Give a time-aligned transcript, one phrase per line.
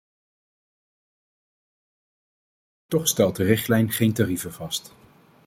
[2.87, 4.93] Toch stelt de richtlijn geen tarieven vast.